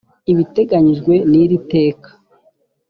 [0.31, 2.09] ibiteganyijwe n iri teka